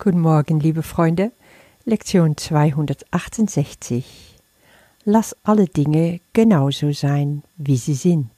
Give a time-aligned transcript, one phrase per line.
[0.00, 1.32] Guten Morgen, liebe Freunde.
[1.84, 4.36] Lektion 268.
[5.04, 8.30] Lass alle Dinge genauso sein, wie sie sind.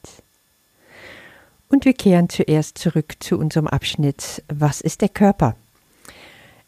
[1.68, 5.54] Und wir kehren zuerst zurück zu unserem Abschnitt Was ist der Körper?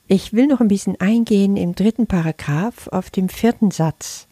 [0.09, 4.27] Ich will noch ein bisschen eingehen im dritten Paragraph auf dem vierten Satz.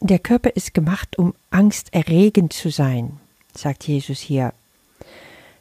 [0.00, 3.20] Der Körper ist gemacht, um angsterregend zu sein,
[3.54, 4.54] sagt Jesus hier.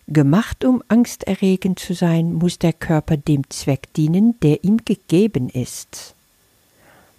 [0.08, 6.14] Gemacht, um angsterregend zu sein, muss der Körper dem Zweck dienen, der ihm gegeben ist.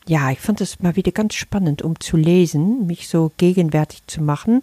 [0.07, 4.23] Ja, ich fand es mal wieder ganz spannend, um zu lesen, mich so gegenwärtig zu
[4.23, 4.63] machen.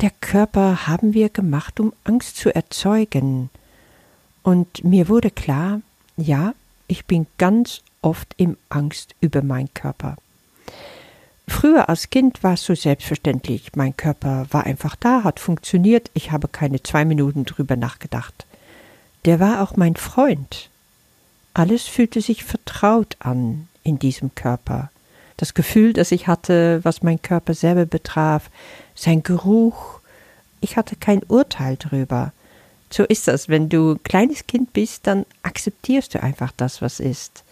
[0.00, 3.50] Der Körper haben wir gemacht, um Angst zu erzeugen.
[4.42, 5.80] Und mir wurde klar,
[6.16, 6.54] ja,
[6.88, 10.16] ich bin ganz oft im Angst über meinen Körper.
[11.48, 13.72] Früher als Kind war es so selbstverständlich.
[13.74, 16.10] Mein Körper war einfach da, hat funktioniert.
[16.14, 18.46] Ich habe keine zwei Minuten drüber nachgedacht.
[19.24, 20.68] Der war auch mein Freund.
[21.54, 24.90] Alles fühlte sich vertraut an in diesem Körper.
[25.36, 28.50] Das Gefühl, das ich hatte, was mein Körper selber betraf,
[28.94, 30.00] sein Geruch.
[30.60, 32.32] Ich hatte kein Urteil drüber.
[32.90, 37.44] So ist das, wenn du kleines Kind bist, dann akzeptierst du einfach das, was ist.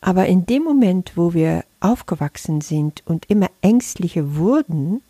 [0.00, 5.02] Aber in dem Moment, wo wir aufgewachsen sind und immer ängstlicher wurden,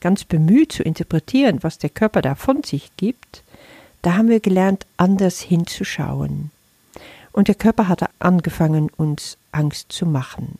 [0.00, 3.42] ganz bemüht zu interpretieren, was der Körper da von sich gibt,
[4.02, 6.50] da haben wir gelernt, anders hinzuschauen.
[7.32, 10.58] Und der Körper hatte angefangen, uns Angst zu machen.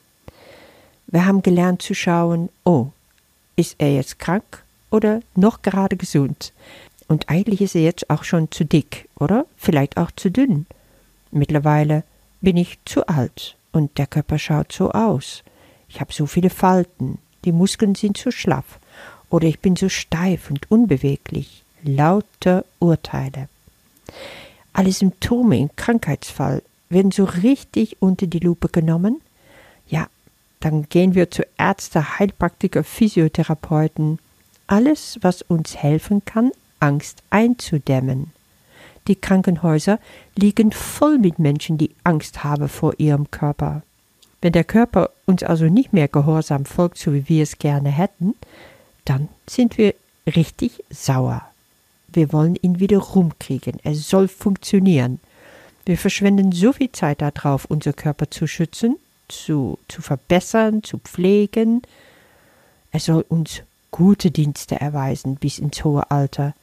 [1.06, 2.88] Wir haben gelernt zu schauen, oh,
[3.54, 6.52] ist er jetzt krank oder noch gerade gesund?
[7.08, 10.66] Und eigentlich ist er jetzt auch schon zu dick oder vielleicht auch zu dünn.
[11.30, 12.02] Mittlerweile
[12.40, 15.42] bin ich zu alt und der Körper schaut so aus.
[15.88, 18.80] Ich habe so viele Falten, die Muskeln sind zu schlaff
[19.30, 21.62] oder ich bin so steif und unbeweglich.
[21.82, 23.48] Lauter Urteile.
[24.72, 29.20] Alle Symptome im Krankheitsfall werden so richtig unter die Lupe genommen.
[29.88, 30.08] Ja,
[30.60, 34.18] dann gehen wir zu Ärzte, Heilpraktiker, Physiotherapeuten.
[34.66, 36.50] Alles, was uns helfen kann,
[36.80, 38.32] Angst einzudämmen.
[39.08, 39.98] Die Krankenhäuser
[40.34, 43.82] liegen voll mit Menschen, die Angst haben vor ihrem Körper.
[44.40, 48.34] Wenn der Körper uns also nicht mehr gehorsam folgt, so wie wir es gerne hätten,
[49.04, 49.94] dann sind wir
[50.26, 51.42] richtig sauer.
[52.08, 53.78] Wir wollen ihn wieder rumkriegen.
[53.82, 55.20] Er soll funktionieren.
[55.84, 58.96] Wir verschwenden so viel Zeit darauf, unser Körper zu schützen,
[59.28, 61.82] zu, zu verbessern, zu pflegen.
[62.90, 66.54] Er soll uns gute Dienste erweisen bis ins hohe Alter.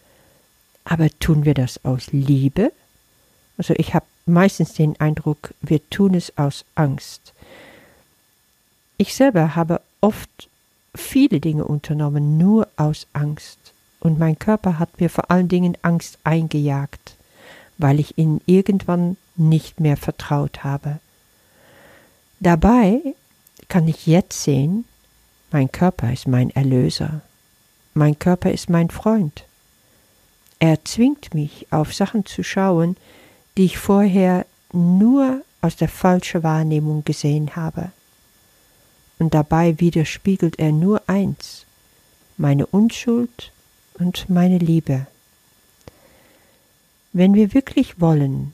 [0.86, 2.72] Aber tun wir das aus Liebe?
[3.58, 7.34] Also ich habe meistens den Eindruck, wir tun es aus Angst.
[8.98, 10.50] Ich selber habe oft
[10.96, 13.58] viele Dinge unternommen, nur aus Angst.
[14.00, 17.16] Und mein Körper hat mir vor allen Dingen Angst eingejagt,
[17.78, 21.00] weil ich ihn irgendwann nicht mehr vertraut habe.
[22.40, 23.00] Dabei
[23.70, 24.86] kann ich jetzt sehen,
[25.52, 27.22] mein Körper ist mein Erlöser,
[27.94, 29.46] mein Körper ist mein Freund.
[30.64, 32.96] Er zwingt mich, auf Sachen zu schauen,
[33.58, 37.92] die ich vorher nur aus der falschen Wahrnehmung gesehen habe.
[39.20, 41.66] Und dabei widerspiegelt er nur eins,
[42.38, 43.52] meine Unschuld
[43.96, 45.06] und meine Liebe.
[47.12, 48.54] Wenn wir wirklich wollen,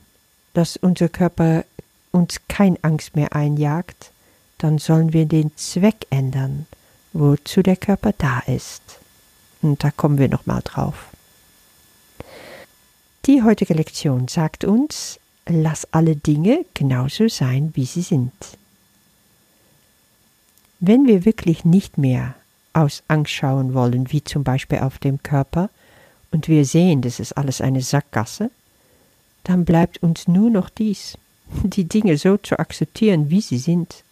[0.52, 1.64] dass unser Körper
[2.10, 4.10] uns kein Angst mehr einjagt,
[4.58, 6.66] dann sollen wir den Zweck ändern,
[7.12, 8.82] wozu der Körper da ist.
[9.62, 11.09] Und da kommen wir nochmal drauf.
[13.30, 18.32] Die heutige Lektion sagt uns, lass alle Dinge genauso sein, wie sie sind.
[20.80, 22.34] Wenn wir wirklich nicht mehr
[22.72, 25.70] aus Angst schauen wollen, wie zum Beispiel auf dem Körper,
[26.32, 28.50] und wir sehen, das ist alles eine Sackgasse,
[29.44, 31.16] dann bleibt uns nur noch dies,
[31.62, 34.02] die Dinge so zu akzeptieren, wie sie sind.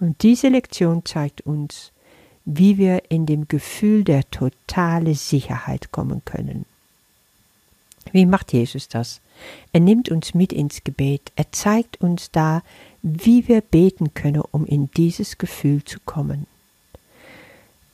[0.00, 1.92] Und diese Lektion zeigt uns,
[2.44, 6.66] wie wir in dem Gefühl der totale Sicherheit kommen können.
[8.12, 9.20] Wie macht Jesus das?
[9.72, 11.32] Er nimmt uns mit ins Gebet.
[11.36, 12.62] Er zeigt uns da,
[13.02, 16.46] wie wir beten können, um in dieses Gefühl zu kommen.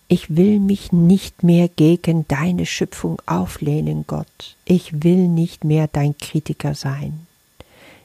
[0.09, 4.57] Ich will mich nicht mehr gegen deine Schöpfung auflehnen, Gott.
[4.65, 7.27] Ich will nicht mehr dein Kritiker sein.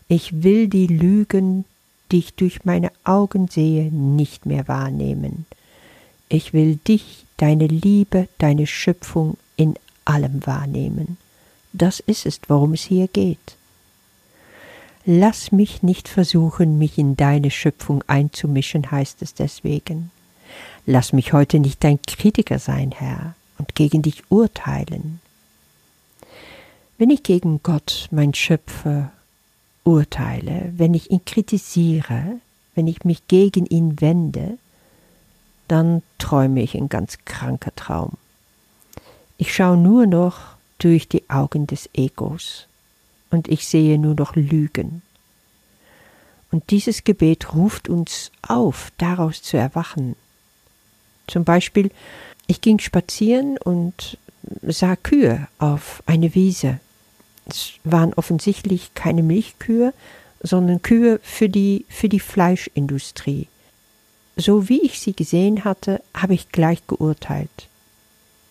[0.07, 1.65] Ich will die Lügen,
[2.11, 5.47] die ich durch meine Augen sehe, nicht mehr wahrnehmen.
[6.29, 9.75] Ich will dich, deine Liebe, deine Schöpfung in
[10.05, 11.17] allem wahrnehmen.
[11.77, 13.57] Das ist es, worum es hier geht.
[15.03, 20.09] Lass mich nicht versuchen, mich in deine Schöpfung einzumischen, heißt es deswegen.
[20.85, 25.19] Lass mich heute nicht dein Kritiker sein, Herr, und gegen dich urteilen.
[26.97, 29.11] Wenn ich gegen Gott, mein Schöpfer,
[29.83, 32.39] urteile, wenn ich ihn kritisiere,
[32.73, 34.57] wenn ich mich gegen ihn wende,
[35.67, 38.13] dann träume ich ein ganz kranker Traum.
[39.37, 42.67] Ich schaue nur noch durch die Augen des Egos
[43.29, 45.01] und ich sehe nur noch Lügen.
[46.51, 50.15] Und dieses Gebet ruft uns auf, daraus zu erwachen.
[51.27, 51.91] Zum Beispiel,
[52.47, 54.17] ich ging spazieren und
[54.61, 56.79] sah Kühe auf eine Wiese.
[57.47, 59.93] Es waren offensichtlich keine Milchkühe,
[60.41, 63.47] sondern Kühe für die, für die Fleischindustrie.
[64.37, 67.67] So wie ich sie gesehen hatte, habe ich gleich geurteilt.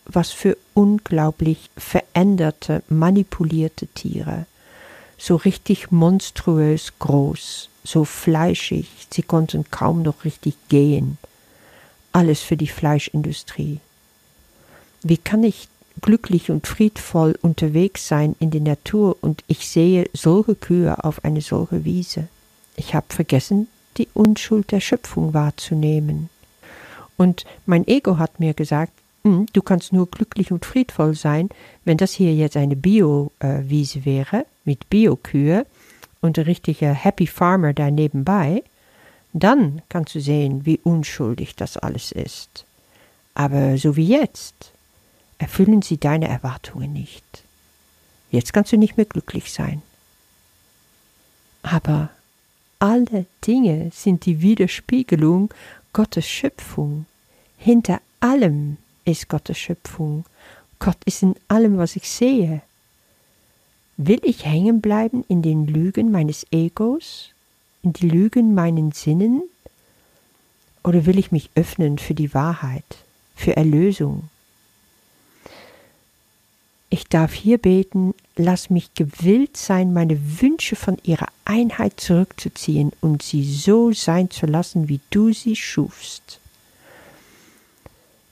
[0.05, 4.45] Was für unglaublich veränderte, manipulierte Tiere.
[5.17, 11.17] So richtig monströs groß, so fleischig, sie konnten kaum noch richtig gehen.
[12.11, 13.79] Alles für die Fleischindustrie.
[15.03, 15.67] Wie kann ich
[16.01, 21.41] glücklich und friedvoll unterwegs sein in der Natur und ich sehe solche Kühe auf eine
[21.41, 22.27] solche Wiese?
[22.75, 23.67] Ich habe vergessen,
[23.97, 26.29] die Unschuld der Schöpfung wahrzunehmen.
[27.17, 28.91] Und mein Ego hat mir gesagt,
[29.25, 31.49] du kannst nur glücklich und friedvoll sein,
[31.83, 35.65] wenn das hier jetzt eine Bio-Wiese wäre, mit Biokühe
[36.21, 38.63] und ein richtiger Happy Farmer da nebenbei,
[39.33, 42.65] dann kannst du sehen, wie unschuldig das alles ist.
[43.33, 44.71] Aber so wie jetzt,
[45.39, 47.43] erfüllen sie deine Erwartungen nicht.
[48.29, 49.81] Jetzt kannst du nicht mehr glücklich sein.
[51.63, 52.09] Aber
[52.77, 55.51] alle Dinge sind die Widerspiegelung
[55.93, 57.07] Gottes Schöpfung.
[57.57, 60.25] Hinter allem ist Gottes Schöpfung.
[60.79, 62.61] Gott ist in allem, was ich sehe.
[63.97, 67.29] Will ich hängen bleiben in den Lügen meines Egos,
[67.81, 69.43] in die Lügen meinen Sinnen,
[70.83, 72.83] oder will ich mich öffnen für die Wahrheit,
[73.35, 74.29] für Erlösung,
[76.95, 83.21] ich darf hier beten, lass mich gewillt sein, meine Wünsche von ihrer Einheit zurückzuziehen und
[83.21, 86.39] sie so sein zu lassen, wie du sie schufst.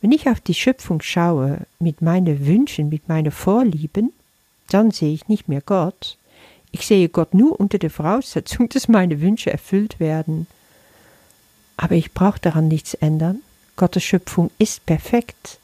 [0.03, 4.11] Wenn ich auf die Schöpfung schaue mit meinen Wünschen, mit meinen Vorlieben,
[4.67, 6.17] dann sehe ich nicht mehr Gott.
[6.73, 10.45] Ich sehe Gott nur unter der Voraussetzung, dass meine Wünsche erfüllt werden.
[11.77, 13.39] Aber ich brauche daran nichts ändern.
[13.77, 15.57] Gottes Schöpfung ist perfekt.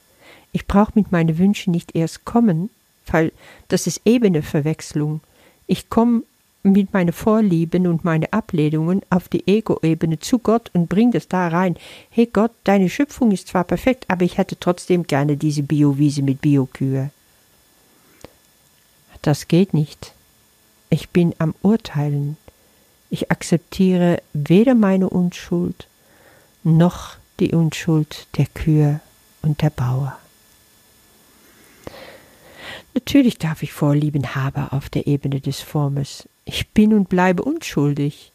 [0.53, 2.69] Ich brauche mit meinen Wünschen nicht erst kommen,
[3.07, 3.33] weil
[3.67, 5.19] das ist eben eine Verwechslung.
[5.67, 6.23] Ich komme
[6.63, 11.47] mit meinen Vorlieben und meinen Ablehnungen auf die Ego-Ebene zu Gott und bringe das da
[11.47, 11.77] rein.
[12.09, 16.41] Hey Gott, deine Schöpfung ist zwar perfekt, aber ich hätte trotzdem gerne diese Biowiese mit
[16.41, 17.11] Biokühe.
[19.21, 20.13] Das geht nicht.
[20.89, 22.37] Ich bin am Urteilen.
[23.09, 25.87] Ich akzeptiere weder meine Unschuld
[26.63, 28.99] noch die Unschuld der Kühe
[29.41, 30.17] und der Bauer.
[32.93, 36.27] Natürlich darf ich Vorlieben haben auf der Ebene des Formes.
[36.45, 38.31] Ich bin und bleibe unschuldig.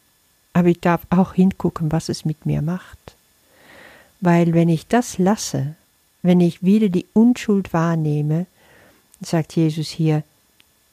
[0.53, 3.15] Aber ich darf auch hingucken, was es mit mir macht.
[4.21, 5.75] Weil wenn ich das lasse,
[6.21, 8.45] wenn ich wieder die Unschuld wahrnehme,
[9.21, 10.23] sagt Jesus hier,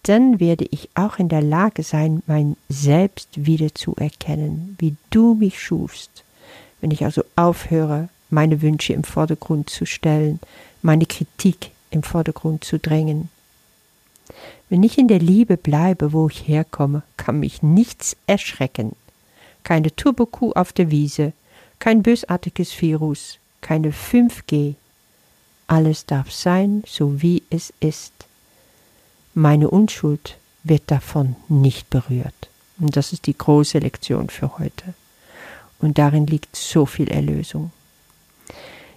[0.02, 5.34] dann werde ich auch in der Lage sein, mein Selbst wieder zu erkennen, wie du
[5.34, 6.24] mich schufst.
[6.80, 10.40] Wenn ich also aufhöre, meine Wünsche im Vordergrund zu stellen,
[10.82, 13.28] meine Kritik im Vordergrund zu drängen,
[14.68, 18.96] wenn ich in der Liebe bleibe, wo ich herkomme, kann mich nichts erschrecken.
[19.64, 21.32] Keine Turbokuh auf der Wiese,
[21.78, 24.74] kein bösartiges Virus, keine 5G.
[25.66, 28.12] Alles darf sein, so wie es ist.
[29.34, 32.48] Meine Unschuld wird davon nicht berührt.
[32.78, 34.94] Und das ist die große Lektion für heute.
[35.78, 37.72] Und darin liegt so viel Erlösung.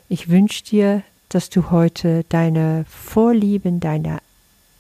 [0.10, 4.20] Ich wünsche dir, dass du heute deine Vorlieben, deine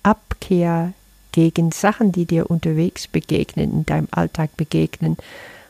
[0.05, 0.93] Abkehr
[1.31, 5.17] gegen Sachen, die dir unterwegs begegnen, in deinem Alltag begegnen,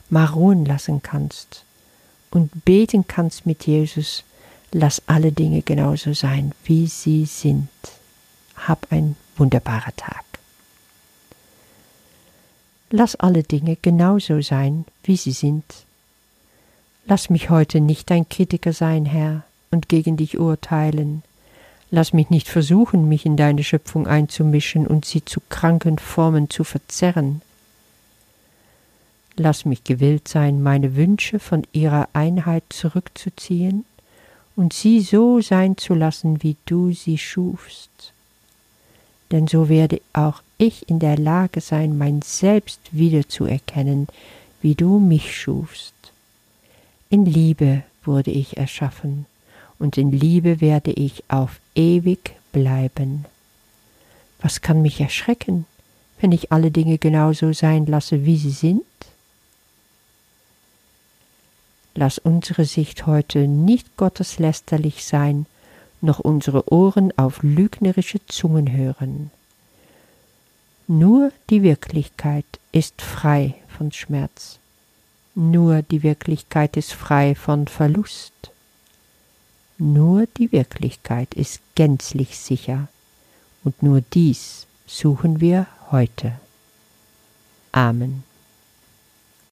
[0.10, 1.64] mal ruhen lassen kannst
[2.32, 4.26] und beten kannst mit Jesus,
[4.74, 7.70] lass alle Dinge genauso sein, wie sie sind.
[8.58, 10.26] Hab ein wunderbarer Tag.
[12.90, 15.64] Lass alle Dinge genauso sein, wie sie sind.
[17.06, 21.24] Lass mich heute nicht dein Kritiker sein, Herr, und gegen dich urteilen,
[21.92, 26.64] Lass mich nicht versuchen, mich in deine Schöpfung einzumischen und sie zu kranken Formen zu
[26.64, 27.42] verzerren.
[29.38, 33.86] Lass mich gewillt sein, meine Wünsche von ihrer Einheit zurückzuziehen
[34.56, 38.14] und sie so sein zu lassen, wie du sie schufst.
[39.32, 44.08] Denn so werde auch ich in der Lage sein, mein Selbst wiederzuerkennen,
[44.62, 45.94] wie du mich schufst.
[47.10, 49.26] In Liebe wurde ich erschaffen,
[49.80, 53.26] und in Liebe werde ich auf ewig bleiben.
[54.42, 55.66] Was kann mich erschrecken?
[56.20, 58.84] wenn ich alle Dinge genauso sein lasse, wie sie sind?
[61.94, 65.46] Lass unsere Sicht heute nicht gotteslästerlich sein,
[66.02, 69.32] noch unsere Ohren auf lügnerische Zungen hören.
[70.88, 74.60] Nur die Wirklichkeit ist frei von Schmerz.
[75.36, 78.34] Nur die Wirklichkeit ist frei von Verlust.
[79.78, 82.88] Nur die Wirklichkeit ist gänzlich sicher
[83.64, 86.40] und nur dies suchen wir heute.
[87.72, 88.24] Amen.